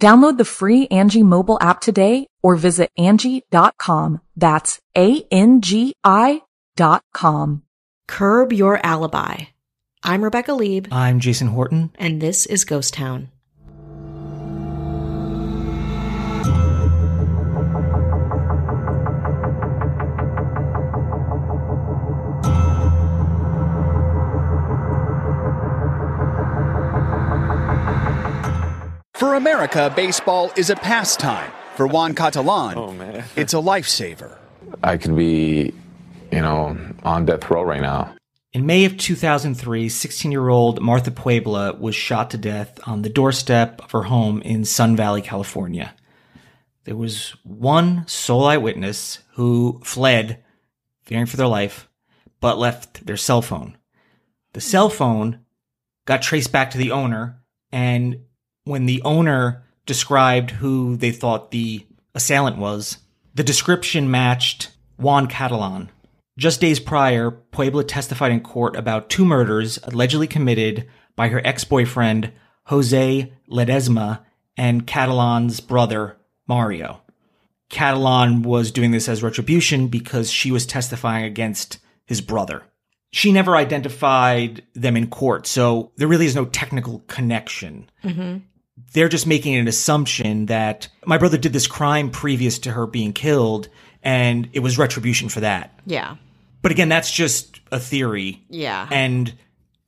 Download 0.00 0.38
the 0.38 0.44
free 0.44 0.86
Angi 0.88 1.24
mobile 1.24 1.58
app 1.60 1.80
today 1.80 2.26
or 2.42 2.54
visit 2.54 2.90
Angi.com. 2.98 4.20
That's 4.36 4.80
A-N-G-I 4.96 6.42
dot 6.76 7.02
com. 7.12 7.62
Curb 8.06 8.52
Your 8.52 8.84
Alibi. 8.86 9.36
I'm 10.04 10.22
Rebecca 10.22 10.54
Lieb, 10.54 10.86
I'm 10.92 11.18
Jason 11.18 11.48
Horton. 11.48 11.90
and 11.98 12.20
this 12.20 12.46
is 12.46 12.64
Ghost 12.64 12.94
Town. 12.94 13.30
For 29.18 29.34
America, 29.34 29.92
baseball 29.96 30.52
is 30.54 30.70
a 30.70 30.76
pastime. 30.76 31.50
For 31.74 31.88
Juan 31.88 32.14
Catalan, 32.14 32.78
Oh, 32.78 33.24
it's 33.36 33.52
a 33.52 33.56
lifesaver. 33.56 34.38
I 34.84 34.96
could 34.96 35.16
be, 35.16 35.74
you 36.30 36.40
know, 36.40 36.78
on 37.02 37.24
death 37.26 37.50
row 37.50 37.64
right 37.64 37.82
now. 37.82 38.14
In 38.52 38.64
May 38.64 38.84
of 38.84 38.96
2003, 38.96 39.88
16 39.88 40.30
year 40.30 40.48
old 40.48 40.80
Martha 40.80 41.10
Puebla 41.10 41.74
was 41.74 41.96
shot 41.96 42.30
to 42.30 42.38
death 42.38 42.78
on 42.86 43.02
the 43.02 43.08
doorstep 43.08 43.82
of 43.82 43.90
her 43.90 44.04
home 44.04 44.40
in 44.42 44.64
Sun 44.64 44.94
Valley, 44.94 45.20
California. 45.20 45.96
There 46.84 46.96
was 46.96 47.30
one 47.42 48.06
sole 48.06 48.44
eyewitness 48.46 49.18
who 49.34 49.80
fled, 49.82 50.44
fearing 51.02 51.26
for 51.26 51.36
their 51.36 51.48
life, 51.48 51.88
but 52.40 52.56
left 52.56 53.04
their 53.04 53.16
cell 53.16 53.42
phone. 53.42 53.76
The 54.52 54.60
cell 54.60 54.88
phone 54.88 55.40
got 56.04 56.22
traced 56.22 56.52
back 56.52 56.70
to 56.70 56.78
the 56.78 56.92
owner, 56.92 57.42
and 57.72 58.20
when 58.68 58.86
the 58.86 59.02
owner 59.02 59.64
described 59.86 60.50
who 60.50 60.96
they 60.96 61.10
thought 61.10 61.50
the 61.50 61.84
assailant 62.14 62.58
was, 62.58 62.98
the 63.34 63.42
description 63.42 64.10
matched 64.10 64.70
Juan 64.98 65.26
Catalan. 65.26 65.90
Just 66.36 66.60
days 66.60 66.78
prior, 66.78 67.30
Puebla 67.30 67.82
testified 67.84 68.30
in 68.30 68.40
court 68.40 68.76
about 68.76 69.08
two 69.08 69.24
murders 69.24 69.78
allegedly 69.84 70.26
committed 70.26 70.86
by 71.16 71.28
her 71.28 71.40
ex-boyfriend, 71.44 72.30
Jose 72.64 73.32
Ledesma, 73.50 74.20
and 74.56 74.86
Catalan's 74.86 75.60
brother, 75.60 76.18
Mario. 76.46 77.00
Catalan 77.70 78.42
was 78.42 78.70
doing 78.70 78.90
this 78.90 79.08
as 79.08 79.22
retribution 79.22 79.88
because 79.88 80.30
she 80.30 80.50
was 80.50 80.66
testifying 80.66 81.24
against 81.24 81.78
his 82.06 82.20
brother. 82.20 82.62
She 83.12 83.32
never 83.32 83.56
identified 83.56 84.62
them 84.74 84.96
in 84.96 85.08
court, 85.08 85.46
so 85.46 85.92
there 85.96 86.08
really 86.08 86.26
is 86.26 86.36
no 86.36 86.44
technical 86.44 87.00
connection. 87.06 87.88
Mm-hmm. 88.04 88.38
They're 88.92 89.08
just 89.08 89.26
making 89.26 89.56
an 89.56 89.68
assumption 89.68 90.46
that 90.46 90.88
my 91.04 91.18
brother 91.18 91.38
did 91.38 91.52
this 91.52 91.66
crime 91.66 92.10
previous 92.10 92.58
to 92.60 92.72
her 92.72 92.86
being 92.86 93.12
killed, 93.12 93.68
and 94.02 94.48
it 94.52 94.60
was 94.60 94.78
retribution 94.78 95.28
for 95.28 95.40
that. 95.40 95.78
Yeah. 95.86 96.16
But 96.62 96.72
again, 96.72 96.88
that's 96.88 97.10
just 97.10 97.60
a 97.70 97.78
theory. 97.78 98.44
Yeah. 98.48 98.88
And 98.90 99.32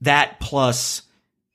that 0.00 0.40
plus 0.40 1.02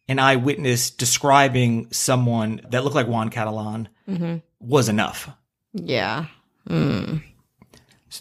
an 0.08 0.20
eyewitness 0.20 0.92
describing 0.92 1.92
someone 1.92 2.62
that 2.70 2.84
looked 2.84 2.96
like 2.96 3.08
Juan 3.08 3.30
Catalan 3.30 3.90
mm-hmm. 4.08 4.38
was 4.60 4.90
enough. 4.90 5.30
yeah. 5.74 6.26
Mm. 6.70 7.22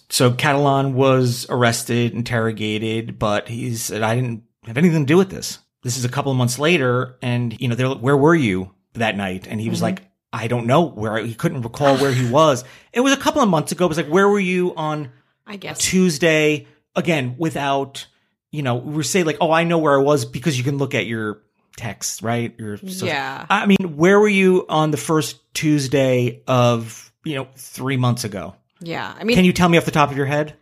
So 0.09 0.33
Catalan 0.33 0.95
was 0.95 1.47
arrested, 1.49 2.13
interrogated, 2.13 3.19
but 3.19 3.49
he 3.49 3.75
said, 3.77 4.03
I 4.03 4.17
didn't 4.17 4.43
have 4.65 4.77
anything 4.77 5.07
to 5.07 5.07
do 5.07 5.17
with 5.17 5.31
this. 5.31 5.61
This 5.83 5.97
is 5.97 6.05
a 6.05 6.09
couple 6.09 6.33
of 6.33 6.39
months 6.39 6.59
later. 6.59 7.17
And, 7.23 7.59
you 7.61 7.69
know, 7.69 7.75
they're 7.75 7.89
like, 7.89 8.01
where 8.01 8.17
were 8.17 8.35
you 8.35 8.74
that 8.95 9.17
night? 9.17 9.47
And 9.47 9.61
he 9.61 9.69
was 9.69 9.79
mm-hmm. 9.79 9.85
like, 9.85 10.03
I 10.33 10.49
don't 10.49 10.67
know 10.67 10.83
where 10.83 11.17
he 11.19 11.35
couldn't 11.35 11.63
recall 11.63 11.97
where 11.97 12.13
he 12.13 12.29
was. 12.31 12.65
It 12.93 13.01
was 13.01 13.13
a 13.13 13.17
couple 13.17 13.43
of 13.43 13.49
months 13.49 13.73
ago. 13.73 13.85
It 13.85 13.89
was 13.89 13.97
like, 13.97 14.09
where 14.09 14.29
were 14.29 14.41
you 14.41 14.75
on 14.75 15.11
I 15.47 15.57
guess. 15.57 15.79
Tuesday? 15.79 16.67
Again, 16.97 17.37
without, 17.39 18.07
you 18.51 18.63
know, 18.63 18.77
we 18.77 19.03
say 19.03 19.25
like, 19.25 19.39
oh, 19.41 19.51
I 19.51 19.65
know 19.65 19.79
where 19.79 19.99
I 19.99 20.03
was 20.03 20.25
because 20.25 20.57
you 20.57 20.65
can 20.65 20.79
look 20.79 20.95
at 20.95 21.07
your 21.07 21.43
texts, 21.77 22.23
right? 22.23 22.55
Your 22.59 22.77
social- 22.77 23.09
Yeah. 23.09 23.47
I 23.51 23.67
mean, 23.67 23.97
where 23.97 24.19
were 24.19 24.29
you 24.29 24.65
on 24.69 24.93
the 24.93 24.97
first 24.97 25.41
Tuesday 25.55 26.43
of, 26.47 27.13
you 27.25 27.35
know, 27.35 27.49
three 27.57 27.97
months 27.97 28.23
ago? 28.23 28.55
Yeah. 28.81 29.13
I 29.19 29.25
mean, 29.25 29.37
Can 29.37 29.45
you 29.45 29.53
tell 29.53 29.69
me 29.69 29.77
off 29.77 29.85
the 29.85 29.91
top 29.91 30.11
of 30.11 30.17
your 30.17 30.27
head? 30.27 30.55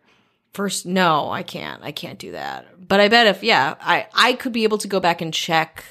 first, 0.53 0.87
no, 0.87 1.31
I 1.31 1.43
can't. 1.43 1.83
I 1.83 1.93
can't 1.93 2.19
do 2.19 2.33
that. 2.33 2.67
But 2.87 3.01
I 3.01 3.09
bet 3.09 3.27
if, 3.27 3.43
yeah, 3.43 3.75
I, 3.81 4.07
I 4.15 4.35
could 4.35 4.53
be 4.53 4.65
able 4.65 4.79
to 4.79 4.89
go 4.89 5.01
back 5.01 5.21
and 5.21 5.33
check 5.33 5.85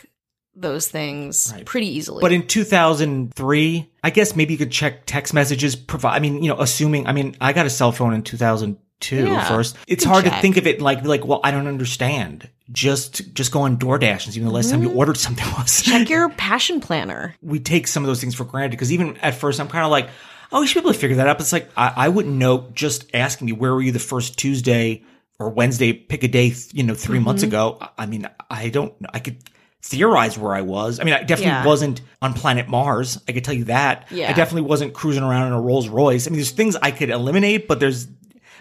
those 0.55 0.87
things 0.87 1.51
Right. 1.55 1.65
pretty 1.65 1.87
easily. 1.87 2.21
But 2.21 2.31
in 2.33 2.45
2003, 2.47 3.89
I 4.03 4.09
guess 4.09 4.35
maybe 4.35 4.53
you 4.53 4.57
could 4.57 4.71
check 4.71 5.05
text 5.05 5.33
messages. 5.33 5.75
Provide, 5.75 6.15
I 6.15 6.19
mean, 6.19 6.43
you 6.43 6.49
know, 6.49 6.59
assuming, 6.59 7.07
I 7.07 7.13
mean, 7.13 7.35
I 7.41 7.53
got 7.53 7.65
a 7.65 7.69
cell 7.69 7.91
phone 7.91 8.13
in 8.13 8.21
2002 8.23 9.15
Yeah, 9.27 9.47
first. 9.47 9.75
It's 9.87 10.03
hard 10.03 10.25
check. 10.25 10.33
to 10.35 10.41
think 10.41 10.57
of 10.57 10.67
it 10.67 10.81
like, 10.81 11.03
like, 11.05 11.25
well, 11.25 11.39
I 11.43 11.51
don't 11.51 11.67
understand. 11.67 12.49
Just, 12.71 13.33
just 13.33 13.51
go 13.51 13.61
on 13.61 13.77
DoorDash 13.77 14.25
and 14.25 14.33
see 14.33 14.39
when 14.39 14.47
the 14.47 14.53
last 14.53 14.69
time 14.69 14.81
you 14.83 14.91
ordered 14.91 15.17
something 15.17 15.45
was. 15.57 15.81
check 15.81 16.09
your 16.09 16.29
passion 16.29 16.79
planner. 16.79 17.35
we 17.41 17.59
take 17.59 17.87
some 17.87 18.03
of 18.03 18.07
those 18.07 18.21
things 18.21 18.35
for 18.35 18.45
granted 18.45 18.71
because 18.71 18.91
even 18.93 19.17
at 19.17 19.35
first 19.35 19.59
I'm 19.59 19.67
kind 19.67 19.83
of 19.85 19.91
like, 19.91 20.09
oh, 20.51 20.61
we 20.61 20.67
should 20.67 20.75
be 20.75 20.87
able 20.87 20.93
to 20.93 20.99
figure 20.99 21.17
that 21.17 21.27
out. 21.27 21.37
But 21.37 21.43
it's 21.43 21.53
like, 21.53 21.69
I, 21.77 21.93
I 21.95 22.09
wouldn't 22.09 22.35
know 22.35 22.69
just 22.73 23.13
asking 23.13 23.45
me, 23.47 23.51
where 23.53 23.73
were 23.73 23.81
you 23.81 23.91
the 23.91 23.99
first 23.99 24.37
Tuesday 24.37 25.03
or 25.39 25.49
Wednesday, 25.49 25.91
pick 25.93 26.23
a 26.23 26.27
day, 26.27 26.53
you 26.71 26.83
know, 26.83 26.93
3 26.93 27.19
months 27.19 27.41
Mm-hmm. 27.43 27.49
ago. 27.49 27.77
I- 27.81 27.89
I 27.99 28.05
mean, 28.05 28.27
I 28.49 28.69
don't, 28.69 28.93
I 29.13 29.19
could 29.19 29.37
theorize 29.81 30.37
where 30.37 30.53
I 30.53 30.61
was. 30.61 30.99
I 30.99 31.03
mean, 31.03 31.13
I 31.13 31.19
definitely 31.23 31.45
Yeah. 31.53 31.65
wasn't 31.65 32.01
on 32.21 32.33
planet 32.33 32.67
Mars. 32.67 33.19
I 33.27 33.31
could 33.31 33.43
tell 33.43 33.53
you 33.53 33.65
that. 33.65 34.07
Yeah. 34.11 34.29
I 34.29 34.33
definitely 34.33 34.69
wasn't 34.69 34.93
cruising 34.93 35.23
around 35.23 35.47
in 35.47 35.53
a 35.53 35.61
Rolls 35.61 35.89
Royce. 35.89 36.27
I 36.27 36.29
mean, 36.29 36.37
there's 36.37 36.51
things 36.51 36.75
I 36.75 36.91
could 36.91 37.09
eliminate, 37.09 37.67
but 37.67 37.79
there's, 37.79 38.07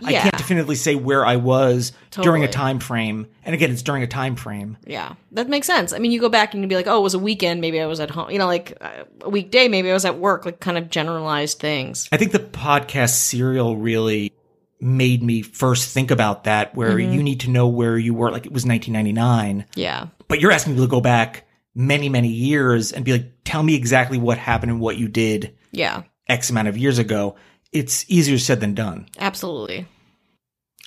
I 0.02 0.14
can't 0.14 0.34
definitively 0.38 0.76
say 0.76 0.94
where 0.94 1.26
I 1.26 1.36
was 1.36 1.92
during 2.10 2.42
a 2.42 2.48
time 2.48 2.78
frame. 2.78 3.26
And 3.44 3.54
again, 3.54 3.70
it's 3.70 3.82
during 3.82 4.02
a 4.02 4.06
time 4.06 4.34
frame. 4.34 4.78
Yeah, 4.86 5.12
that 5.32 5.50
makes 5.50 5.66
sense. 5.66 5.92
I 5.92 5.98
mean, 5.98 6.10
you 6.10 6.20
go 6.20 6.30
back 6.30 6.54
and 6.54 6.62
you'd 6.62 6.68
be 6.70 6.74
like, 6.74 6.86
oh, 6.86 6.98
it 6.98 7.02
was 7.02 7.12
a 7.12 7.18
weekend. 7.18 7.60
Maybe 7.60 7.78
I 7.82 7.84
was 7.86 8.00
at 8.00 8.08
home. 8.10 8.30
You 8.30 8.38
know, 8.38 8.46
like 8.46 8.78
uh, 8.80 9.04
a 9.20 9.28
weekday. 9.28 9.68
Maybe 9.68 9.90
I 9.90 9.92
was 9.92 10.06
at 10.06 10.16
work. 10.18 10.46
Like 10.46 10.58
kind 10.58 10.78
of 10.78 10.88
generalized 10.88 11.58
things. 11.58 12.08
I 12.10 12.16
think 12.16 12.32
the 12.32 12.38
podcast 12.38 13.10
serial 13.10 13.76
really 13.76 14.32
made 14.80 15.22
me 15.22 15.42
first 15.42 15.92
think 15.92 16.10
about 16.10 16.44
that, 16.44 16.74
where 16.74 16.96
Mm-hmm. 16.96 17.12
you 17.14 17.22
need 17.22 17.40
to 17.40 17.50
know 17.50 17.68
where 17.68 17.98
you 17.98 18.14
were. 18.14 18.30
Like 18.30 18.46
it 18.46 18.52
was 18.52 18.64
1999, 18.66 19.66
Yeah. 19.74 20.06
but 20.28 20.40
you're 20.40 20.52
asking 20.52 20.74
me 20.74 20.80
to 20.80 20.86
go 20.86 21.00
back 21.00 21.46
many, 21.74 22.08
many 22.08 22.28
years 22.28 22.92
and 22.92 23.04
be 23.04 23.12
like, 23.12 23.30
tell 23.44 23.62
me 23.62 23.74
exactly 23.74 24.18
what 24.18 24.38
happened 24.38 24.70
and 24.72 24.80
what 24.80 24.96
you 24.96 25.08
did 25.08 25.56
Yeah. 25.72 26.02
X 26.28 26.50
amount 26.50 26.68
of 26.68 26.76
years 26.78 26.98
ago. 26.98 27.36
It's 27.72 28.04
easier 28.08 28.38
said 28.38 28.60
than 28.60 28.74
done. 28.74 29.06
Absolutely. 29.18 29.86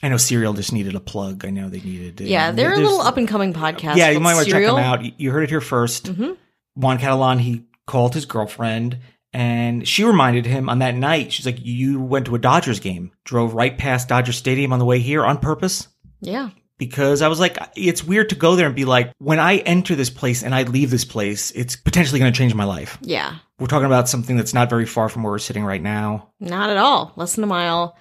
I 0.02 0.10
know 0.10 0.18
Serial 0.18 0.52
just 0.54 0.74
needed 0.74 0.96
a 0.96 1.00
plug. 1.00 1.46
I 1.46 1.50
know 1.50 1.70
they 1.70 1.80
needed. 1.80 2.20
Yeah, 2.20 2.52
they're 2.52 2.74
a 2.74 2.78
little 2.78 3.00
up 3.00 3.16
and 3.16 3.26
coming 3.28 3.54
podcast. 3.54 3.96
Yeah, 3.96 4.10
you 4.10 4.20
might 4.20 4.34
want 4.34 4.46
to 4.48 4.52
check 4.52 4.66
them 4.66 4.76
out. 4.76 5.04
You- 5.06 5.14
You 5.18 5.32
heard 5.32 5.44
it 5.44 5.50
here 5.50 5.62
1st 5.62 6.12
Mm-hmm. 6.14 6.32
Juan 6.76 6.98
Catalan, 6.98 7.40
he 7.40 7.64
called 7.86 8.14
his 8.16 8.26
girlfriend 8.26 8.98
and 9.34 9.88
she 9.88 10.04
reminded 10.04 10.46
him 10.46 10.70
on 10.70 10.80
that 10.80 10.96
night, 10.96 11.34
she's 11.34 11.46
like, 11.46 11.58
you 11.60 12.02
went 12.02 12.28
to 12.28 12.36
a 12.36 12.40
Dodgers 12.40 12.80
game, 12.80 13.12
drove 13.24 13.54
right 13.54 13.78
past 13.78 14.08
Dodger 14.08 14.32
Stadium 14.32 14.72
on 14.74 14.80
the 14.80 14.86
way 14.86 15.00
here 15.00 15.26
on 15.26 15.40
purpose. 15.40 15.88
Yeah. 16.22 16.52
Because 16.78 17.22
I 17.22 17.28
was 17.28 17.40
like, 17.40 17.58
it's 17.76 18.04
weird 18.04 18.30
to 18.30 18.36
go 18.36 18.56
there 18.56 18.68
and 18.68 18.76
be 18.76 18.86
like, 18.86 19.12
when 19.20 19.40
I 19.40 19.58
enter 19.58 19.96
this 19.96 20.10
place 20.10 20.44
and 20.44 20.54
I 20.54 20.64
leave 20.64 20.90
this 20.92 21.06
place, 21.06 21.52
it's 21.52 21.76
potentially 21.76 22.20
going 22.20 22.34
to 22.34 22.38
change 22.38 22.54
my 22.54 22.64
life. 22.64 22.98
Yeah. 23.02 23.38
We're 23.60 23.68
talking 23.68 23.86
about 23.86 24.10
something 24.10 24.36
that's 24.36 24.54
not 24.54 24.70
very 24.70 24.86
far 24.86 25.08
from 25.08 25.24
where 25.24 25.32
we're 25.32 25.40
sitting 25.40 25.64
right 25.64 25.82
now. 25.82 26.30
Not 26.40 26.70
at 26.70 26.78
all. 26.78 27.14
Less 27.16 27.36
than 27.36 27.44
a 27.44 27.48
mile. 27.48 27.96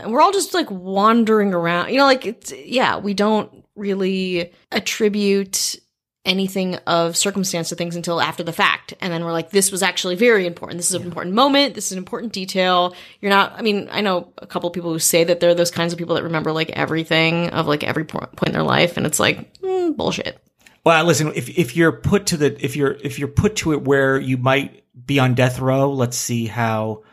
And 0.00 0.12
we're 0.12 0.20
all 0.20 0.32
just 0.32 0.54
like 0.54 0.70
wandering 0.70 1.52
around. 1.52 1.90
You 1.90 1.98
know, 1.98 2.04
like 2.04 2.26
it's 2.26 2.52
yeah, 2.52 2.98
we 2.98 3.14
don't 3.14 3.64
really 3.74 4.52
attribute 4.70 5.76
anything 6.24 6.76
of 6.86 7.16
circumstance 7.16 7.70
to 7.70 7.74
things 7.74 7.96
until 7.96 8.20
after 8.20 8.44
the 8.44 8.52
fact. 8.52 8.94
And 9.00 9.12
then 9.12 9.24
we're 9.24 9.32
like, 9.32 9.50
this 9.50 9.72
was 9.72 9.82
actually 9.82 10.14
very 10.14 10.46
important. 10.46 10.78
This 10.78 10.90
is 10.90 10.94
an 10.94 11.02
important 11.02 11.34
moment. 11.34 11.74
This 11.74 11.86
is 11.86 11.92
an 11.92 11.98
important 11.98 12.32
detail. 12.32 12.94
You're 13.20 13.30
not, 13.30 13.54
I 13.56 13.62
mean, 13.62 13.88
I 13.90 14.02
know 14.02 14.32
a 14.38 14.46
couple 14.46 14.70
people 14.70 14.92
who 14.92 15.00
say 15.00 15.24
that 15.24 15.40
they're 15.40 15.54
those 15.54 15.72
kinds 15.72 15.92
of 15.92 15.98
people 15.98 16.14
that 16.14 16.22
remember 16.22 16.52
like 16.52 16.70
everything 16.70 17.50
of 17.50 17.66
like 17.66 17.82
every 17.82 18.04
point 18.04 18.30
in 18.46 18.52
their 18.52 18.62
life. 18.62 18.96
And 18.96 19.04
it's 19.04 19.18
like, 19.18 19.60
mm, 19.60 19.96
bullshit. 19.96 20.38
Well, 20.84 21.04
listen, 21.04 21.32
if 21.34 21.48
if 21.48 21.76
you're 21.76 21.92
put 21.92 22.26
to 22.26 22.36
the 22.36 22.64
if 22.64 22.74
you're 22.74 22.92
if 23.02 23.18
you're 23.18 23.28
put 23.28 23.56
to 23.56 23.72
it 23.72 23.82
where 23.82 24.18
you 24.18 24.36
might 24.36 24.84
be 25.06 25.20
on 25.20 25.34
death 25.34 25.60
row, 25.60 25.92
let's 25.92 26.16
see 26.16 26.46
how 26.46 27.04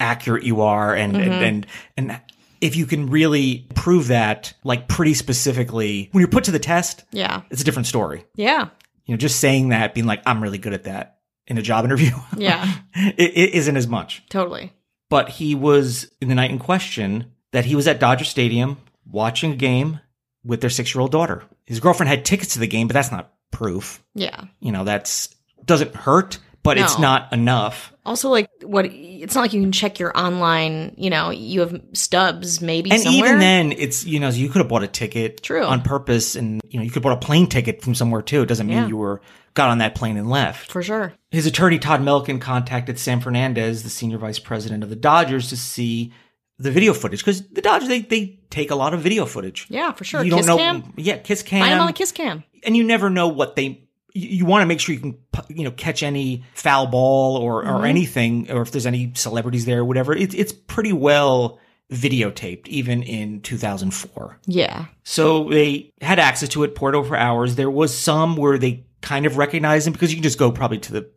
accurate 0.00 0.42
you 0.42 0.62
are 0.62 0.94
and 0.94 1.16
and, 1.16 1.32
and 1.32 1.66
and 1.96 2.20
if 2.64 2.76
you 2.76 2.86
can 2.86 3.06
really 3.10 3.66
prove 3.74 4.08
that 4.08 4.54
like 4.64 4.88
pretty 4.88 5.12
specifically 5.14 6.08
when 6.12 6.20
you're 6.22 6.28
put 6.28 6.44
to 6.44 6.50
the 6.50 6.58
test, 6.58 7.04
Yeah. 7.12 7.42
it's 7.50 7.60
a 7.60 7.64
different 7.64 7.86
story. 7.86 8.24
Yeah. 8.36 8.68
You 9.04 9.12
know, 9.14 9.18
just 9.18 9.38
saying 9.38 9.68
that, 9.68 9.92
being 9.94 10.06
like, 10.06 10.22
I'm 10.24 10.42
really 10.42 10.56
good 10.58 10.72
at 10.72 10.84
that 10.84 11.18
in 11.46 11.58
a 11.58 11.62
job 11.62 11.84
interview, 11.84 12.12
Yeah. 12.36 12.72
it, 12.94 13.32
it 13.36 13.54
isn't 13.54 13.76
as 13.76 13.86
much. 13.86 14.22
totally. 14.30 14.72
But 15.10 15.28
he 15.28 15.54
was 15.54 16.10
in 16.22 16.28
the 16.28 16.34
night 16.34 16.50
in 16.50 16.58
question 16.58 17.32
that 17.52 17.66
he 17.66 17.76
was 17.76 17.86
at 17.86 18.00
Dodger 18.00 18.24
Stadium 18.24 18.78
watching 19.08 19.52
a 19.52 19.56
game 19.56 20.00
with 20.42 20.60
their 20.62 20.70
six 20.70 20.94
year 20.94 21.02
old 21.02 21.12
daughter. 21.12 21.44
His 21.66 21.80
girlfriend 21.80 22.08
had 22.08 22.24
tickets 22.24 22.54
to 22.54 22.58
the 22.60 22.66
game, 22.66 22.88
but 22.88 22.94
that's 22.94 23.12
not 23.12 23.32
proof. 23.50 24.02
Yeah. 24.14 24.44
You 24.60 24.72
know, 24.72 24.84
that's 24.84 25.34
doesn't 25.64 25.94
hurt, 25.94 26.38
but 26.62 26.78
it's 26.78 26.98
not 26.98 27.32
enough. 27.32 27.92
Also, 28.06 28.28
like, 28.28 28.50
what? 28.62 28.84
It's 28.86 29.34
not 29.34 29.40
like 29.42 29.52
you 29.54 29.62
can 29.62 29.72
check 29.72 29.98
your 29.98 30.16
online. 30.16 30.94
You 30.98 31.08
know, 31.10 31.30
you 31.30 31.60
have 31.60 31.80
stubs 31.94 32.60
maybe 32.60 32.90
And 32.90 33.00
somewhere. 33.00 33.28
even 33.28 33.38
then, 33.40 33.72
it's 33.72 34.04
you 34.04 34.20
know 34.20 34.28
you 34.28 34.48
could 34.50 34.58
have 34.58 34.68
bought 34.68 34.82
a 34.82 34.88
ticket 34.88 35.42
True. 35.42 35.64
on 35.64 35.80
purpose, 35.80 36.36
and 36.36 36.60
you 36.68 36.78
know 36.78 36.84
you 36.84 36.90
could 36.90 36.96
have 36.96 37.02
bought 37.04 37.22
a 37.22 37.26
plane 37.26 37.46
ticket 37.46 37.82
from 37.82 37.94
somewhere 37.94 38.20
too. 38.22 38.42
It 38.42 38.46
doesn't 38.46 38.66
mean 38.66 38.76
Yeah. 38.76 38.86
you 38.88 38.96
were 38.98 39.22
got 39.54 39.70
on 39.70 39.78
that 39.78 39.94
plane 39.94 40.16
and 40.16 40.28
left. 40.28 40.70
for 40.70 40.82
sure. 40.82 41.14
His 41.30 41.46
attorney 41.46 41.78
Todd 41.78 42.00
Melkin 42.00 42.40
contacted 42.40 42.98
Sam 42.98 43.20
Fernandez, 43.20 43.84
the 43.84 43.90
senior 43.90 44.18
vice 44.18 44.38
president 44.38 44.82
of 44.82 44.90
the 44.90 44.96
Dodgers, 44.96 45.48
to 45.50 45.56
see 45.56 46.12
the 46.58 46.70
video 46.70 46.92
footage 46.92 47.20
because 47.20 47.48
the 47.48 47.62
Dodgers 47.62 47.88
they 47.88 48.00
they 48.02 48.38
take 48.50 48.70
a 48.70 48.74
lot 48.76 48.92
of 48.92 49.00
video 49.00 49.24
footage. 49.24 49.66
Yeah, 49.70 49.92
for 49.92 50.04
sure. 50.04 50.22
You 50.22 50.32
Kiss 50.36 50.44
don't 50.46 50.56
know, 50.58 50.62
cam. 50.62 50.92
yeah, 50.96 51.16
kiss 51.18 51.42
cam, 51.42 51.60
Find 51.60 51.72
them 51.72 51.80
on 51.80 51.86
the 51.86 51.92
kiss 51.94 52.12
cam. 52.12 52.44
and 52.64 52.76
you 52.76 52.84
never 52.84 53.08
know 53.08 53.28
what 53.28 53.56
they. 53.56 53.83
You, 54.16 54.46
want 54.46 54.62
to 54.62 54.66
make 54.66 54.78
sure 54.78 54.94
you 54.94 55.00
can, 55.00 55.18
you 55.48 55.64
know, 55.64 55.72
catch 55.72 56.02
any 56.04 56.44
foul 56.54 56.86
ball 56.86 57.36
or 57.36 57.64
Mm-hmm. 57.64 57.70
or 57.74 57.86
anything, 57.86 58.50
or 58.50 58.62
if 58.62 58.70
there's 58.70 58.86
any 58.86 59.12
celebrities 59.14 59.64
there 59.66 59.80
or 59.80 59.84
whatever. 59.84 60.14
It's 60.14 60.34
it's 60.34 60.52
pretty 60.52 60.92
well 60.92 61.58
videotaped, 61.92 62.66
even 62.68 63.02
in 63.02 63.40
2004. 63.42 64.38
Yeah. 64.46 64.86
So 65.02 65.48
they 65.48 65.92
had 66.00 66.18
access 66.18 66.48
to 66.50 66.62
it, 66.64 66.74
poured 66.74 66.94
over 66.94 67.16
hours. 67.16 67.56
There 67.56 67.70
was 67.70 67.92
some 67.96 68.36
where 68.36 68.56
they 68.58 68.86
kind 69.02 69.26
of 69.26 69.36
recognized 69.36 69.86
him 69.86 69.92
because 69.92 70.10
you 70.12 70.16
can 70.16 70.22
just 70.22 70.38
go 70.38 70.50
probably 70.52 70.78
to 70.78 70.92
the 70.92 71.10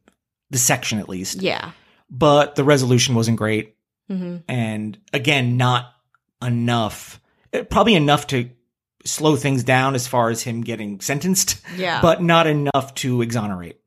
the 0.49 0.57
section 0.57 0.97
at 0.99 1.07
least. 1.09 1.41
Yeah. 1.41 1.71
But 2.09 2.55
the 2.55 2.63
resolution 2.63 3.15
wasn't 3.15 3.38
great, 3.38 3.75
hmm 4.09 4.38
and 4.47 4.97
again, 5.13 5.57
not 5.57 5.94
enough. 6.41 7.19
eh, 7.53 7.63
Probably 7.63 7.95
enough 7.95 8.27
to 8.27 8.49
slow 9.05 9.35
things 9.35 9.63
down 9.63 9.95
as 9.95 10.07
far 10.07 10.29
as 10.29 10.41
him 10.44 10.61
getting 10.61 10.99
sentenced, 10.99 11.61
Yeah. 11.77 12.01
but 12.01 12.21
not 12.21 12.47
enough 12.47 12.94
to 12.95 13.21
exonerate. 13.21 13.79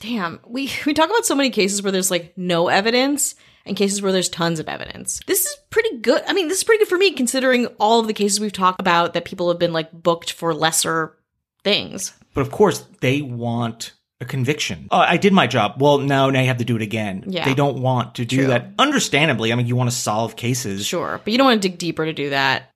Damn, 0.00 0.40
we 0.46 0.70
we 0.86 0.92
talk 0.94 1.08
about 1.08 1.24
so 1.26 1.34
many 1.34 1.50
cases 1.50 1.82
where 1.82 1.92
there's 1.92 2.10
like 2.10 2.34
no 2.36 2.68
evidence 2.68 3.34
and 3.64 3.76
cases 3.76 4.02
where 4.02 4.12
there's 4.12 4.28
tons 4.28 4.58
of 4.60 4.68
evidence. 4.68 5.20
This 5.26 5.46
is 5.46 5.56
pretty 5.70 5.98
good. 5.98 6.22
I 6.26 6.34
mean, 6.34 6.48
this 6.48 6.58
is 6.58 6.64
pretty 6.64 6.80
good 6.84 6.88
for 6.88 6.98
me 6.98 7.12
considering 7.12 7.66
all 7.78 8.00
of 8.00 8.06
the 8.06 8.12
cases 8.12 8.38
we've 8.40 8.52
talked 8.52 8.80
about 8.80 9.14
that 9.14 9.24
people 9.24 9.48
have 9.48 9.58
been 9.58 9.72
like 9.72 9.90
booked 9.92 10.32
for 10.32 10.52
lesser 10.52 11.16
things. 11.62 12.12
But 12.34 12.42
of 12.42 12.50
course, 12.50 12.84
they 13.00 13.22
want 13.22 13.92
a 14.20 14.24
conviction. 14.26 14.88
Oh, 14.90 14.98
I 14.98 15.16
did 15.16 15.32
my 15.32 15.46
job. 15.46 15.80
Well, 15.80 15.98
no, 15.98 16.28
now 16.28 16.40
you 16.40 16.48
have 16.48 16.58
to 16.58 16.64
do 16.64 16.76
it 16.76 16.82
again. 16.82 17.24
Yeah. 17.26 17.44
They 17.46 17.54
don't 17.54 17.80
want 17.80 18.16
to 18.16 18.24
do 18.26 18.38
True. 18.38 18.46
that. 18.48 18.72
Understandably, 18.78 19.52
I 19.52 19.56
mean, 19.56 19.66
you 19.66 19.76
want 19.76 19.90
to 19.90 19.96
solve 19.96 20.36
cases. 20.36 20.84
Sure, 20.84 21.20
but 21.24 21.30
you 21.32 21.38
don't 21.38 21.46
want 21.46 21.62
to 21.62 21.68
dig 21.68 21.78
deeper 21.78 22.04
to 22.04 22.12
do 22.12 22.30
that. 22.30 22.70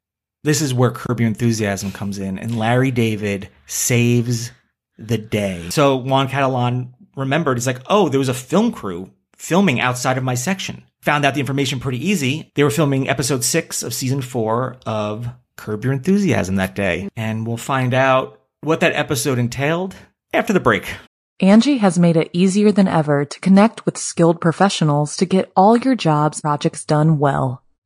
This 0.48 0.62
is 0.62 0.72
where 0.72 0.90
Curb 0.90 1.20
Your 1.20 1.26
Enthusiasm 1.26 1.92
comes 1.92 2.18
in, 2.18 2.38
and 2.38 2.58
Larry 2.58 2.90
David 2.90 3.50
saves 3.66 4.50
the 4.96 5.18
day. 5.18 5.68
So 5.68 5.98
Juan 5.98 6.26
Catalan 6.26 6.94
remembered, 7.16 7.58
he's 7.58 7.66
like, 7.66 7.82
oh, 7.84 8.08
there 8.08 8.18
was 8.18 8.30
a 8.30 8.34
film 8.34 8.72
crew 8.72 9.10
filming 9.36 9.78
outside 9.78 10.16
of 10.16 10.24
my 10.24 10.34
section. 10.34 10.84
Found 11.02 11.26
out 11.26 11.34
the 11.34 11.40
information 11.40 11.80
pretty 11.80 12.02
easy. 12.08 12.50
They 12.54 12.64
were 12.64 12.70
filming 12.70 13.10
episode 13.10 13.44
six 13.44 13.82
of 13.82 13.92
season 13.92 14.22
four 14.22 14.78
of 14.86 15.28
Curb 15.56 15.84
Your 15.84 15.92
Enthusiasm 15.92 16.56
that 16.56 16.74
day. 16.74 17.10
And 17.14 17.46
we'll 17.46 17.58
find 17.58 17.92
out 17.92 18.40
what 18.62 18.80
that 18.80 18.94
episode 18.94 19.38
entailed 19.38 19.96
after 20.32 20.54
the 20.54 20.60
break. 20.60 20.88
Angi 21.42 21.78
has 21.80 21.98
made 21.98 22.16
it 22.16 22.30
easier 22.32 22.72
than 22.72 22.88
ever 22.88 23.26
to 23.26 23.40
connect 23.40 23.84
with 23.84 23.98
skilled 23.98 24.40
professionals 24.40 25.14
to 25.18 25.26
get 25.26 25.52
all 25.54 25.76
your 25.76 25.94
jobs 25.94 26.40
projects 26.40 26.86
done 26.86 27.18
well. 27.18 27.62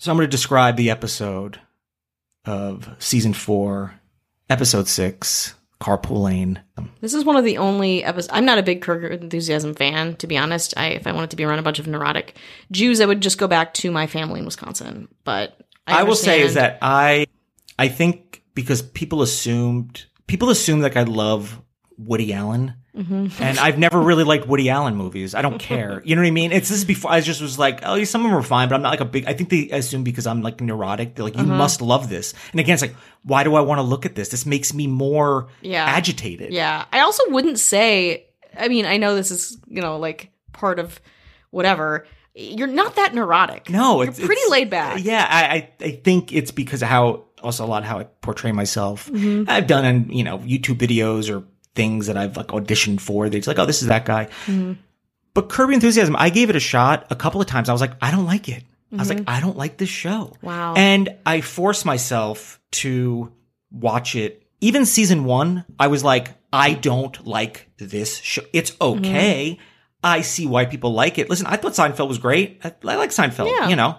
So 0.00 0.10
I'm 0.10 0.16
going 0.16 0.26
to 0.26 0.30
describe 0.30 0.76
the 0.76 0.88
episode 0.88 1.60
of 2.46 2.88
season 2.98 3.34
four, 3.34 4.00
episode 4.48 4.88
six, 4.88 5.54
Carpool 5.78 6.22
Lane. 6.22 6.62
This 7.02 7.12
is 7.12 7.22
one 7.22 7.36
of 7.36 7.44
the 7.44 7.58
only 7.58 8.02
episodes. 8.02 8.32
I'm 8.32 8.46
not 8.46 8.56
a 8.56 8.62
big 8.62 8.80
Curb 8.80 9.04
Enthusiasm 9.04 9.74
fan, 9.74 10.16
to 10.16 10.26
be 10.26 10.38
honest. 10.38 10.72
I, 10.74 10.86
if 10.86 11.06
I 11.06 11.12
wanted 11.12 11.28
to 11.30 11.36
be 11.36 11.44
around 11.44 11.58
a 11.58 11.62
bunch 11.62 11.78
of 11.78 11.86
neurotic 11.86 12.34
Jews, 12.72 13.02
I 13.02 13.04
would 13.04 13.20
just 13.20 13.36
go 13.36 13.46
back 13.46 13.74
to 13.74 13.90
my 13.90 14.06
family 14.06 14.40
in 14.40 14.46
Wisconsin. 14.46 15.06
But 15.24 15.60
I, 15.86 16.00
I, 16.00 16.02
will 16.04 16.16
say 16.16 16.40
is 16.40 16.54
that 16.54 16.78
I 16.80 17.26
I 17.78 17.88
think 17.88 18.42
because 18.54 18.80
people 18.80 19.20
assumed 19.20 20.06
people 20.26 20.48
assume 20.48 20.80
like 20.80 20.96
I 20.96 21.02
love 21.02 21.60
Woody 21.98 22.32
Allen. 22.32 22.72
Mm-hmm. 22.96 23.42
And 23.42 23.58
I've 23.58 23.78
never 23.78 24.00
really 24.00 24.24
liked 24.24 24.46
Woody 24.48 24.68
Allen 24.68 24.96
movies. 24.96 25.34
I 25.34 25.42
don't 25.42 25.58
care. 25.58 26.02
You 26.04 26.16
know 26.16 26.22
what 26.22 26.28
I 26.28 26.32
mean? 26.32 26.50
It's 26.50 26.68
this 26.68 26.78
is 26.78 26.84
before 26.84 27.10
I 27.12 27.20
just 27.20 27.40
was 27.40 27.58
like, 27.58 27.80
oh, 27.84 28.02
some 28.04 28.22
of 28.22 28.24
them 28.28 28.34
were 28.34 28.42
fine, 28.42 28.68
but 28.68 28.74
I'm 28.74 28.82
not 28.82 28.90
like 28.90 29.00
a 29.00 29.04
big. 29.04 29.26
I 29.26 29.32
think 29.32 29.48
they 29.50 29.70
assume 29.70 30.02
because 30.02 30.26
I'm 30.26 30.42
like 30.42 30.60
neurotic, 30.60 31.14
they're 31.14 31.24
like, 31.24 31.34
Uh-huh. 31.36 31.44
you 31.44 31.52
must 31.52 31.80
love 31.80 32.08
this. 32.08 32.34
And 32.50 32.58
again, 32.60 32.74
it's 32.74 32.82
like, 32.82 32.96
why 33.22 33.44
do 33.44 33.54
I 33.54 33.60
want 33.60 33.78
to 33.78 33.82
look 33.82 34.06
at 34.06 34.14
this? 34.16 34.28
This 34.30 34.44
makes 34.44 34.74
me 34.74 34.86
more 34.88 35.48
Yeah. 35.62 35.84
agitated. 35.84 36.52
Yeah. 36.52 36.84
I 36.92 37.00
also 37.00 37.22
wouldn't 37.30 37.58
say, 37.60 38.26
I 38.58 38.68
mean, 38.68 38.86
I 38.86 38.96
know 38.96 39.14
this 39.14 39.30
is, 39.30 39.56
you 39.68 39.80
know, 39.82 39.98
like 39.98 40.32
part 40.52 40.78
of 40.80 41.00
whatever. 41.50 42.06
You're 42.34 42.68
not 42.68 42.94
that 42.96 43.14
neurotic. 43.14 43.68
No, 43.70 44.02
You're 44.02 44.10
it's 44.10 44.18
pretty 44.18 44.34
it's- 44.34 44.50
laid 44.50 44.70
back. 44.70 45.02
Yeah, 45.04 45.26
I, 45.28 45.42
I 45.54 45.70
I 45.84 45.90
think 46.04 46.32
it's 46.32 46.50
because 46.52 46.80
of 46.82 46.88
how 46.88 47.24
also 47.42 47.64
a 47.64 47.66
lot 47.66 47.84
how 47.84 47.98
I 47.98 48.04
portray 48.04 48.52
myself. 48.52 49.08
Mm-hmm. 49.10 49.50
I've 49.50 49.66
done 49.66 49.84
in 49.84 50.10
you 50.12 50.22
know 50.24 50.38
YouTube 50.38 50.76
videos 50.78 51.28
or 51.34 51.44
things 51.74 52.06
that 52.06 52.16
I've 52.16 52.36
like 52.36 52.48
auditioned 52.48 53.00
for. 53.00 53.28
They're 53.28 53.38
just 53.40 53.48
like, 53.48 53.58
oh, 53.58 53.66
this 53.66 53.82
is 53.82 53.88
that 53.88 54.04
guy. 54.04 54.26
Mm-hmm. 54.46 54.72
But 55.34 55.48
Curb 55.48 55.68
Your 55.68 55.74
Enthusiasm, 55.74 56.16
I 56.18 56.28
gave 56.30 56.50
it 56.50 56.56
a 56.56 56.60
shot 56.60 57.06
a 57.10 57.16
couple 57.16 57.40
of 57.40 57.46
times. 57.46 57.68
I 57.68 57.72
was 57.72 57.80
like, 57.80 57.92
I 58.02 58.10
don't 58.10 58.26
like 58.26 58.48
it. 58.48 58.64
I 58.92 58.96
was 58.96 59.08
like, 59.08 59.22
I 59.28 59.40
don't 59.40 59.56
like 59.56 59.76
this 59.76 59.88
show. 59.88 60.32
Mm-hmm. 60.34 60.46
Wow. 60.46 60.74
And 60.76 61.16
I 61.24 61.40
forced 61.42 61.86
myself 61.86 62.58
to 62.72 63.32
watch 63.70 64.16
it. 64.16 64.42
Even 64.60 64.84
season 64.84 65.24
one, 65.24 65.64
I 65.78 65.86
was 65.86 66.02
like, 66.02 66.30
I 66.52 66.74
don't 66.74 67.24
like 67.24 67.70
this 67.78 68.18
show. 68.18 68.42
It's 68.52 68.72
Mm-hmm. 68.72 68.98
okay. 69.04 69.58
I 70.02 70.22
see 70.22 70.46
why 70.46 70.64
people 70.64 70.92
like 70.92 71.18
it. 71.18 71.30
Listen, 71.30 71.46
I 71.46 71.56
thought 71.56 71.72
Seinfeld 71.74 72.08
was 72.08 72.18
great. 72.18 72.60
I, 72.64 72.72
I 72.84 72.96
like 72.96 73.10
Seinfeld. 73.10 73.50
Yeah. 73.54 73.68
You 73.68 73.76
know, 73.76 73.98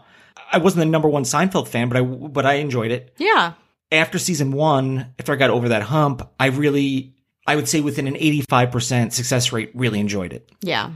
I 0.52 0.58
wasn't 0.58 0.80
the 0.80 0.86
number 0.88 1.08
one 1.08 1.24
Seinfeld 1.24 1.68
fan, 1.70 1.88
but 1.90 1.98
I 1.98 2.02
but 2.02 2.46
I 2.46 2.54
enjoyed 2.56 2.92
it. 2.92 3.14
Yeah. 3.18 3.54
After 3.92 4.18
season 4.20 4.52
one, 4.52 5.14
after 5.20 5.32
I 5.32 5.36
got 5.38 5.52
over 5.52 5.70
that 5.70 5.84
hump, 5.84 6.28
I 6.40 6.48
really 6.48 7.14
I 7.48 7.56
would 7.56 7.68
say 7.68 7.82
within 7.82 8.08
an 8.08 8.16
85% 8.16 9.12
success 9.14 9.52
rate, 9.52 9.72
really 9.74 10.00
enjoyed 10.00 10.34
it. 10.34 10.50
Yeah. 10.62 10.92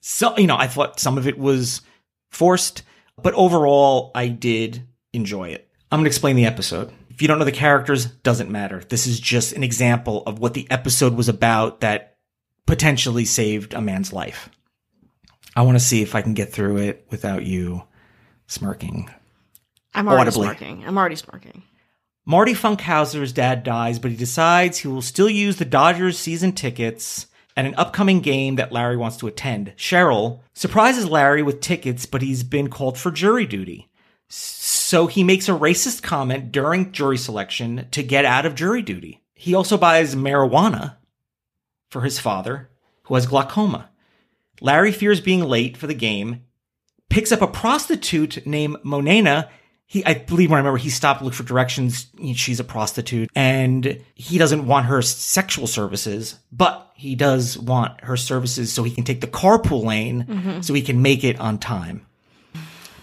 So, 0.00 0.36
you 0.36 0.46
know, 0.46 0.56
I 0.56 0.66
thought 0.66 0.98
some 0.98 1.18
of 1.18 1.26
it 1.26 1.38
was 1.38 1.82
forced, 2.30 2.82
but 3.22 3.34
overall, 3.34 4.10
I 4.14 4.28
did 4.28 4.82
enjoy 5.12 5.50
it. 5.50 5.68
I'm 5.90 5.98
going 5.98 6.04
to 6.04 6.08
explain 6.08 6.36
the 6.36 6.46
episode. 6.46 6.92
If 7.10 7.22
you 7.22 7.28
don't 7.28 7.38
know 7.38 7.44
the 7.44 7.52
characters, 7.52 8.06
doesn't 8.06 8.50
matter. 8.50 8.82
This 8.88 9.06
is 9.06 9.20
just 9.20 9.52
an 9.52 9.62
example 9.62 10.22
of 10.26 10.38
what 10.38 10.54
the 10.54 10.70
episode 10.70 11.14
was 11.14 11.28
about 11.28 11.80
that 11.80 12.16
potentially 12.66 13.24
saved 13.24 13.74
a 13.74 13.80
man's 13.80 14.12
life. 14.12 14.48
I 15.54 15.62
want 15.62 15.76
to 15.76 15.84
see 15.84 16.00
if 16.02 16.14
I 16.14 16.22
can 16.22 16.34
get 16.34 16.52
through 16.52 16.78
it 16.78 17.06
without 17.10 17.44
you 17.44 17.82
smirking. 18.46 19.10
I'm 19.92 20.08
already 20.08 20.28
Audibly. 20.28 20.46
smirking. 20.46 20.84
I'm 20.86 20.96
already 20.96 21.16
smirking. 21.16 21.62
Marty 22.26 22.52
Funkhouser's 22.52 23.32
dad 23.32 23.62
dies, 23.62 23.98
but 23.98 24.10
he 24.10 24.16
decides 24.16 24.78
he 24.78 24.88
will 24.88 25.02
still 25.02 25.30
use 25.30 25.56
the 25.56 25.64
Dodgers 25.64 26.18
season 26.18 26.52
tickets 26.52 27.26
at 27.56 27.64
an 27.64 27.74
upcoming 27.76 28.20
game 28.20 28.56
that 28.56 28.72
Larry 28.72 28.96
wants 28.96 29.16
to 29.18 29.26
attend. 29.26 29.72
Cheryl 29.76 30.40
surprises 30.54 31.06
Larry 31.06 31.42
with 31.42 31.60
tickets, 31.60 32.06
but 32.06 32.22
he's 32.22 32.42
been 32.42 32.68
called 32.68 32.98
for 32.98 33.10
jury 33.10 33.46
duty. 33.46 33.88
So 34.28 35.06
he 35.08 35.24
makes 35.24 35.48
a 35.48 35.52
racist 35.52 36.02
comment 36.02 36.52
during 36.52 36.92
jury 36.92 37.18
selection 37.18 37.88
to 37.90 38.02
get 38.02 38.24
out 38.24 38.46
of 38.46 38.54
jury 38.54 38.82
duty. 38.82 39.22
He 39.34 39.54
also 39.54 39.76
buys 39.76 40.14
marijuana 40.14 40.96
for 41.90 42.02
his 42.02 42.18
father, 42.18 42.70
who 43.04 43.14
has 43.14 43.26
glaucoma. 43.26 43.90
Larry 44.60 44.92
fears 44.92 45.20
being 45.20 45.42
late 45.42 45.76
for 45.76 45.86
the 45.86 45.94
game, 45.94 46.44
picks 47.08 47.32
up 47.32 47.42
a 47.42 47.46
prostitute 47.46 48.46
named 48.46 48.76
Monena. 48.84 49.48
He, 49.90 50.04
I 50.04 50.14
believe 50.14 50.50
when 50.50 50.58
I 50.58 50.60
remember, 50.60 50.78
he 50.78 50.88
stopped 50.88 51.18
to 51.18 51.24
look 51.24 51.34
for 51.34 51.42
directions. 51.42 52.06
She's 52.36 52.60
a 52.60 52.64
prostitute 52.64 53.28
and 53.34 54.00
he 54.14 54.38
doesn't 54.38 54.64
want 54.64 54.86
her 54.86 55.02
sexual 55.02 55.66
services, 55.66 56.38
but 56.52 56.92
he 56.94 57.16
does 57.16 57.58
want 57.58 58.04
her 58.04 58.16
services 58.16 58.72
so 58.72 58.84
he 58.84 58.92
can 58.92 59.02
take 59.02 59.20
the 59.20 59.26
carpool 59.26 59.84
lane 59.84 60.26
mm-hmm. 60.28 60.60
so 60.60 60.74
he 60.74 60.82
can 60.82 61.02
make 61.02 61.24
it 61.24 61.40
on 61.40 61.58
time. 61.58 62.06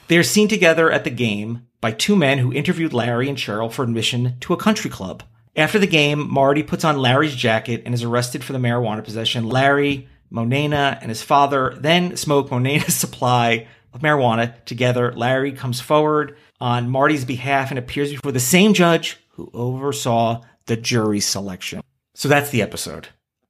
They 0.07 0.17
are 0.17 0.23
seen 0.23 0.47
together 0.47 0.89
at 0.89 1.03
the 1.03 1.09
game 1.09 1.67
by 1.81 1.91
two 1.91 2.15
men 2.15 2.37
who 2.37 2.53
interviewed 2.53 2.93
Larry 2.93 3.27
and 3.27 3.37
Cheryl 3.37 3.69
for 3.69 3.83
admission 3.83 4.37
to 4.39 4.53
a 4.53 4.57
country 4.57 4.89
club. 4.89 5.23
After 5.57 5.79
the 5.79 5.87
game, 5.87 6.31
Marty 6.31 6.63
puts 6.63 6.85
on 6.85 6.99
Larry's 6.99 7.35
jacket 7.35 7.81
and 7.83 7.93
is 7.93 8.03
arrested 8.03 8.45
for 8.45 8.53
the 8.53 8.59
marijuana 8.59 9.03
possession. 9.03 9.49
Larry, 9.49 10.07
Monena, 10.31 10.97
and 11.01 11.09
his 11.09 11.21
father 11.21 11.75
then 11.77 12.15
smoke 12.15 12.49
Monena's 12.49 12.95
supply 12.95 13.67
of 13.93 13.99
marijuana 13.99 14.63
together. 14.63 15.11
Larry 15.11 15.51
comes 15.51 15.81
forward 15.81 16.37
on 16.59 16.89
Marty's 16.89 17.25
behalf 17.25 17.69
and 17.69 17.77
appears 17.79 18.11
before 18.11 18.31
the 18.31 18.39
same 18.39 18.73
judge 18.73 19.17
who 19.31 19.49
oversaw 19.53 20.41
the 20.65 20.75
jury 20.77 21.19
selection. 21.19 21.81
So 22.15 22.27
that's 22.27 22.49
the 22.49 22.61
episode. 22.61 23.07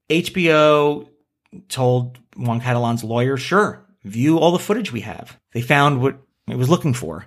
HBO 0.10 1.08
told 1.70 2.20
Juan 2.36 2.60
Catalan's 2.60 3.04
lawyer, 3.04 3.38
sure, 3.38 3.86
view 4.04 4.40
all 4.40 4.52
the 4.52 4.60
footage 4.60 4.92
we 4.92 5.02
have. 5.02 5.40
They 5.54 5.62
found 5.62 6.02
what 6.02 6.18
it 6.48 6.56
was 6.58 6.70
looking 6.70 6.94
for. 6.94 7.26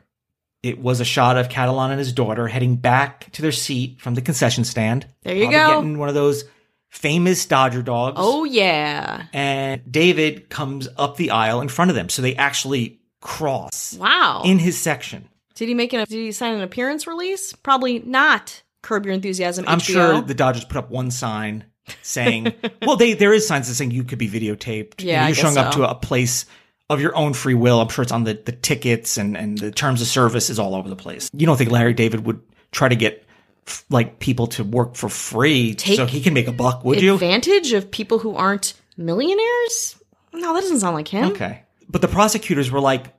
It 0.62 0.78
was 0.78 1.00
a 1.00 1.04
shot 1.06 1.38
of 1.38 1.48
Catalan 1.48 1.90
and 1.92 1.98
his 1.98 2.12
daughter 2.12 2.46
heading 2.46 2.76
back 2.76 3.30
to 3.32 3.42
their 3.42 3.52
seat 3.52 4.00
from 4.00 4.14
the 4.14 4.20
concession 4.20 4.64
stand. 4.64 5.06
There 5.22 5.34
you 5.34 5.50
go. 5.50 5.76
Getting 5.80 5.98
one 5.98 6.10
of 6.10 6.14
those 6.14 6.44
famous 6.90 7.46
Dodger 7.46 7.82
dogs. 7.82 8.16
Oh 8.18 8.44
yeah. 8.44 9.24
And 9.32 9.80
David 9.90 10.50
comes 10.50 10.86
up 10.98 11.16
the 11.16 11.30
aisle 11.30 11.62
in 11.62 11.68
front 11.68 11.90
of 11.90 11.94
them. 11.94 12.10
So 12.10 12.20
they 12.20 12.36
actually 12.36 13.00
cross 13.22 13.94
Wow. 13.98 14.42
in 14.44 14.58
his 14.58 14.76
section. 14.78 15.29
Did 15.60 15.68
he 15.68 15.74
make 15.74 15.92
an? 15.92 16.06
Did 16.08 16.16
he 16.16 16.32
sign 16.32 16.54
an 16.54 16.62
appearance 16.62 17.06
release? 17.06 17.52
Probably 17.52 17.98
not. 17.98 18.62
Curb 18.80 19.04
Your 19.04 19.14
Enthusiasm. 19.14 19.66
I'm 19.68 19.78
HBO. 19.78 19.82
sure 19.82 20.20
the 20.22 20.32
Dodgers 20.32 20.64
put 20.64 20.78
up 20.78 20.90
one 20.90 21.10
sign 21.10 21.66
saying, 22.00 22.54
well, 22.86 22.96
they, 22.96 23.12
there 23.12 23.34
is 23.34 23.46
signs 23.46 23.68
that 23.68 23.74
saying 23.74 23.90
you 23.90 24.02
could 24.02 24.18
be 24.18 24.26
videotaped. 24.26 25.04
Yeah, 25.04 25.22
I 25.22 25.26
You're 25.28 25.34
guess 25.34 25.44
showing 25.44 25.58
up 25.58 25.74
to 25.74 25.86
a 25.86 25.94
place 25.94 26.46
of 26.88 27.02
your 27.02 27.14
own 27.14 27.34
free 27.34 27.52
will. 27.52 27.78
I'm 27.78 27.90
sure 27.90 28.02
it's 28.02 28.10
on 28.10 28.24
the, 28.24 28.40
the 28.42 28.52
tickets 28.52 29.18
and, 29.18 29.36
and 29.36 29.58
the 29.58 29.70
terms 29.70 30.00
of 30.00 30.08
service 30.08 30.48
is 30.48 30.58
all 30.58 30.74
over 30.74 30.88
the 30.88 30.96
place. 30.96 31.28
You 31.34 31.44
don't 31.44 31.58
think 31.58 31.70
Larry 31.70 31.92
David 31.92 32.24
would 32.24 32.40
try 32.72 32.88
to 32.88 32.96
get 32.96 33.22
f- 33.66 33.84
like 33.90 34.18
people 34.18 34.46
to 34.46 34.64
work 34.64 34.94
for 34.94 35.10
free 35.10 35.74
Take 35.74 35.96
so 35.96 36.06
he 36.06 36.22
can 36.22 36.32
make 36.32 36.48
a 36.48 36.52
buck, 36.52 36.86
would 36.86 37.02
you? 37.02 37.12
advantage 37.12 37.74
of 37.74 37.90
people 37.90 38.18
who 38.18 38.34
aren't 38.34 38.72
millionaires? 38.96 40.02
No, 40.32 40.54
that 40.54 40.62
doesn't 40.62 40.80
sound 40.80 40.96
like 40.96 41.08
him. 41.08 41.32
Okay. 41.32 41.64
But 41.86 42.00
the 42.00 42.08
prosecutors 42.08 42.70
were 42.70 42.80
like, 42.80 43.14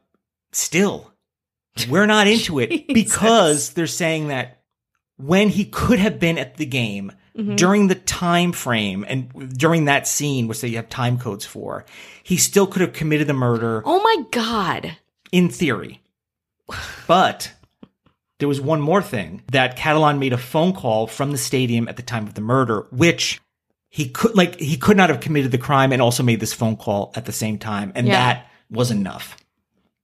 still, 0.53 1.10
we're 1.89 2.05
not 2.05 2.27
into 2.27 2.59
it 2.59 2.87
because 2.93 3.71
they're 3.73 3.87
saying 3.87 4.27
that 4.29 4.61
when 5.17 5.49
he 5.49 5.65
could 5.65 5.99
have 5.99 6.19
been 6.19 6.37
at 6.37 6.57
the 6.57 6.65
game 6.65 7.11
Mm-hmm. 7.37 7.55
during 7.55 7.87
the 7.87 7.95
time 7.95 8.51
frame 8.51 9.05
and 9.07 9.57
during 9.57 9.85
that 9.85 10.05
scene, 10.05 10.49
which 10.49 10.59
they 10.59 10.71
have 10.71 10.89
time 10.89 11.17
codes 11.17 11.45
for, 11.45 11.85
he 12.23 12.35
still 12.35 12.67
could 12.67 12.81
have 12.81 12.91
committed 12.91 13.25
the 13.27 13.33
murder 13.33 13.81
Oh 13.85 14.03
my 14.03 14.25
god. 14.31 14.97
in 15.31 15.47
theory. 15.47 16.01
But 17.07 17.53
there 18.39 18.49
was 18.49 18.59
one 18.59 18.81
more 18.81 19.01
thing 19.01 19.43
that 19.51 19.77
Catalan 19.77 20.19
made 20.19 20.33
a 20.33 20.37
phone 20.37 20.73
call 20.73 21.07
from 21.07 21.31
the 21.31 21.37
stadium 21.37 21.87
at 21.87 21.95
the 21.95 22.03
time 22.03 22.27
of 22.27 22.33
the 22.33 22.41
murder, 22.41 22.85
which 22.91 23.39
he 23.89 24.09
could 24.09 24.35
like 24.35 24.59
he 24.59 24.75
could 24.75 24.97
not 24.97 25.09
have 25.09 25.21
committed 25.21 25.51
the 25.51 25.57
crime 25.57 25.93
and 25.93 26.01
also 26.01 26.23
made 26.23 26.41
this 26.41 26.51
phone 26.53 26.75
call 26.75 27.13
at 27.15 27.23
the 27.23 27.31
same 27.31 27.57
time, 27.57 27.93
and 27.95 28.07
Yeah. 28.07 28.15
that 28.15 28.47
was 28.69 28.91
enough. 28.91 29.37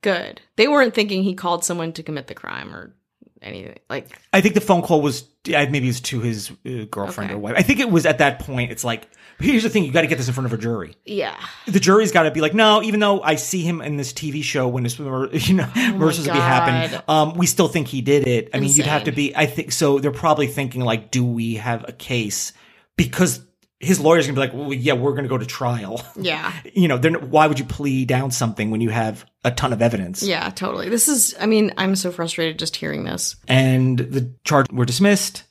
Good. 0.02 0.42
They 0.56 0.68
weren't 0.68 0.94
thinking 0.94 1.24
he 1.24 1.34
called 1.34 1.64
someone 1.66 1.94
to 1.94 2.04
commit 2.04 2.28
the 2.28 2.36
crime 2.36 2.74
or 2.74 2.94
anything. 3.42 3.78
Like, 3.90 4.08
I 4.34 4.42
think 4.42 4.54
the 4.56 4.62
phone 4.62 4.82
call 4.82 5.02
was 5.02 5.28
maybe 5.46 5.80
it 5.80 5.86
was 5.86 6.02
to 6.02 6.20
his 6.22 6.52
uh, 6.66 6.86
girlfriend 6.90 7.32
Okay. 7.32 7.36
or 7.36 7.40
wife. 7.40 7.56
I 7.58 7.62
think 7.64 7.80
it 7.80 7.90
was 7.90 8.06
at 8.06 8.18
that 8.20 8.40
point. 8.40 8.72
It's 8.72 8.84
like 8.84 9.08
here's 9.40 9.64
the 9.64 9.70
thing: 9.70 9.84
you 9.86 9.92
got 9.92 10.02
to 10.02 10.08
get 10.08 10.18
this 10.18 10.28
in 10.28 10.34
front 10.34 10.46
of 10.46 10.54
a 10.54 10.58
jury. 10.58 10.96
yeah. 11.06 11.36
The 11.68 11.80
jury's 11.80 12.12
got 12.12 12.24
to 12.24 12.32
be 12.32 12.42
like, 12.42 12.54
no, 12.54 12.82
even 12.84 13.00
though 13.00 13.22
I 13.22 13.36
see 13.36 13.62
him 13.62 13.82
in 13.82 13.98
this 13.98 14.14
TV 14.14 14.44
show 14.44 14.68
when 14.68 14.84
this, 14.84 14.98
you 15.00 15.54
know, 15.56 15.70
murder's 15.76 16.24
to 16.26 16.32
be 16.34 16.38
happening, 16.40 17.00
Oh 17.08 17.14
um, 17.14 17.34
we 17.38 17.46
still 17.48 17.68
think 17.68 17.88
he 17.88 18.02
did 18.02 18.28
it. 18.28 18.50
I 18.54 18.60
mean, 18.60 18.72
you'd 18.72 18.86
have 18.88 19.06
to 19.06 19.12
be. 19.12 19.36
I 19.36 19.46
think 19.46 19.72
so. 19.72 20.00
They're 20.00 20.12
probably 20.12 20.48
thinking 20.48 20.82
like, 20.82 21.12
do 21.12 21.24
we 21.26 21.56
have 21.56 21.86
a 21.88 21.92
case? 21.92 22.54
Because 22.98 23.42
his 23.80 24.00
lawyer's 24.00 24.26
gonna 24.26 24.34
be 24.36 24.40
like, 24.40 24.54
well, 24.54 24.74
yeah, 24.74 24.94
we're 24.94 25.14
gonna 25.14 25.28
go 25.28 25.38
to 25.38 25.46
trial. 25.46 26.02
Yeah. 26.16 26.52
you 26.74 26.88
know, 26.88 26.98
then 26.98 27.30
why 27.30 27.46
would 27.48 27.60
you 27.60 27.66
plead 27.66 28.08
down 28.08 28.32
something 28.32 28.72
when 28.72 28.82
you 28.82 28.90
have 28.90 29.24
a 29.44 29.52
ton 29.52 29.72
of 29.74 29.82
evidence? 29.82 30.24
Yeah, 30.24 30.50
totally. 30.50 30.90
This 30.90 31.08
is, 31.08 31.36
I 31.40 31.46
mean, 31.46 31.74
I'm 31.78 31.96
so 31.96 32.12
frustrated 32.12 32.58
just 32.60 32.76
hearing 32.76 33.04
this. 33.04 33.36
and 33.48 33.98
the 34.00 34.34
charges 34.44 34.74
were 34.76 34.86
dismissed. 34.86 35.44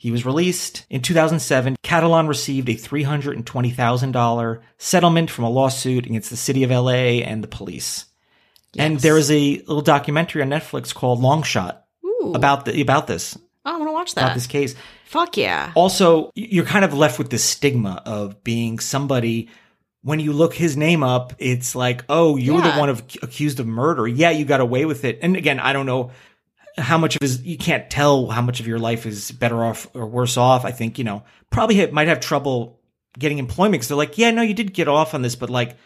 He 0.00 0.10
was 0.12 0.24
released. 0.24 0.86
In 0.88 1.02
2007, 1.02 1.76
Catalan 1.82 2.28
received 2.28 2.68
a 2.68 2.74
$320,000 2.76 4.60
settlement 4.78 5.30
from 5.30 5.44
a 5.44 5.50
lawsuit 5.50 6.06
against 6.06 6.30
the 6.30 6.36
city 6.36 6.62
of 6.64 6.70
LA 6.70 7.20
and 7.24 7.42
the 7.42 7.48
police. 7.48 8.06
And 8.78 8.94
Yes. 8.94 9.02
there 9.02 9.18
is 9.18 9.30
a 9.30 9.56
little 9.58 9.82
documentary 9.82 10.42
on 10.42 10.50
Netflix 10.50 10.94
called 10.94 11.20
Long 11.20 11.42
Shot 11.42 11.84
Ooh. 12.04 12.32
about 12.34 12.64
the, 12.64 12.80
about 12.80 13.06
this, 13.06 13.36
Oh, 13.64 13.74
I 13.74 13.76
want 13.76 13.88
to 13.88 13.92
watch 13.92 14.14
that. 14.14 14.22
about 14.24 14.34
this 14.34 14.46
case. 14.46 14.74
Fuck 15.08 15.38
yeah. 15.38 15.72
Also, 15.74 16.30
you're 16.34 16.66
kind 16.66 16.84
of 16.84 16.92
left 16.92 17.18
with 17.18 17.30
this 17.30 17.42
stigma 17.42 18.02
of 18.04 18.44
being 18.44 18.78
somebody 18.78 19.48
when 20.02 20.20
you 20.20 20.34
look 20.34 20.52
his 20.52 20.76
name 20.76 21.02
up, 21.02 21.32
it's 21.38 21.74
like, 21.74 22.04
oh, 22.10 22.36
you're 22.36 22.58
Yeah. 22.62 22.72
the 22.74 22.78
one 22.78 22.90
of 22.90 23.00
accused 23.22 23.58
of 23.58 23.66
murder. 23.66 24.06
Yeah, 24.06 24.30
you 24.30 24.44
got 24.44 24.60
away 24.60 24.84
with 24.84 25.06
it. 25.06 25.18
And 25.22 25.34
again, 25.34 25.58
I 25.60 25.72
don't 25.72 25.86
know 25.86 26.10
how 26.76 26.98
much 26.98 27.16
of 27.16 27.22
his 27.22 27.42
you 27.42 27.56
can't 27.56 27.88
tell 27.88 28.28
how 28.28 28.42
much 28.42 28.60
of 28.60 28.66
your 28.66 28.78
life 28.78 29.06
is 29.06 29.30
better 29.32 29.64
off 29.64 29.88
or 29.94 30.06
worse 30.06 30.36
off. 30.36 30.66
I 30.66 30.72
think 30.72 30.98
you 30.98 31.04
know 31.04 31.24
probably 31.50 31.80
ha- 31.80 31.90
might 31.90 32.08
have 32.08 32.20
trouble 32.20 32.78
getting 33.18 33.38
employment 33.38 33.72
because 33.72 33.88
they're 33.88 33.96
like, 33.96 34.18
yeah, 34.18 34.30
no, 34.30 34.42
you 34.42 34.52
did 34.54 34.74
get 34.74 34.88
off 34.88 35.14
on 35.14 35.22
this, 35.22 35.36
but 35.36 35.48
like, 35.48 35.76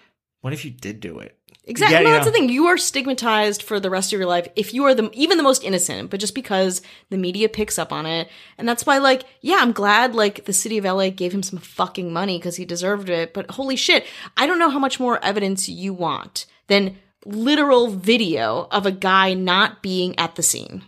what 0.40 0.52
if 0.52 0.64
you 0.64 0.72
did 0.72 0.98
do 0.98 1.20
it? 1.20 1.38
Exactly. 1.64 1.94
Yeah, 1.94 2.02
no, 2.02 2.08
you 2.08 2.14
that's 2.14 2.26
the 2.26 2.32
thing. 2.32 2.48
You 2.48 2.66
are 2.66 2.76
stigmatized 2.76 3.62
for 3.62 3.78
the 3.78 3.90
rest 3.90 4.12
of 4.12 4.18
your 4.18 4.28
life 4.28 4.48
if 4.56 4.74
you 4.74 4.84
are 4.84 4.94
the 4.94 5.10
even 5.12 5.36
the 5.36 5.44
most 5.44 5.62
innocent, 5.62 6.10
but 6.10 6.18
just 6.18 6.34
because 6.34 6.82
the 7.10 7.16
media 7.16 7.48
picks 7.48 7.78
up 7.78 7.92
on 7.92 8.04
it. 8.04 8.28
And 8.58 8.68
that's 8.68 8.84
why 8.84 8.98
like, 8.98 9.24
yeah, 9.42 9.58
I'm 9.60 9.72
glad 9.72 10.14
like 10.14 10.44
the 10.44 10.52
city 10.52 10.76
of 10.76 10.84
LA 10.84 11.10
gave 11.10 11.32
him 11.32 11.42
some 11.42 11.60
fucking 11.60 12.12
money 12.12 12.38
because 12.38 12.56
he 12.56 12.64
deserved 12.64 13.08
it. 13.08 13.32
But 13.32 13.52
holy 13.52 13.76
shit, 13.76 14.06
I 14.36 14.46
don't 14.46 14.58
know 14.58 14.70
how 14.70 14.80
much 14.80 14.98
more 14.98 15.24
evidence 15.24 15.68
you 15.68 15.94
want 15.94 16.46
than 16.66 16.98
literal 17.24 17.88
video 17.88 18.66
of 18.72 18.84
a 18.84 18.92
guy 18.92 19.34
not 19.34 19.82
being 19.82 20.18
at 20.18 20.34
the 20.34 20.42
scene. 20.42 20.82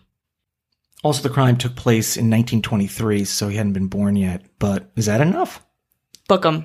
Also, 1.05 1.23
the 1.23 1.33
crime 1.33 1.57
took 1.57 1.77
place 1.77 2.17
in 2.17 2.31
1923, 2.31 3.25
so 3.27 3.49
he 3.49 3.57
hadn't 3.57 3.75
been 3.75 3.89
born 3.89 4.17
yet. 4.17 4.43
But 4.59 4.91
is 4.97 5.07
that 5.07 5.21
enough? 5.21 5.65
Book 6.27 6.45
him. 6.45 6.65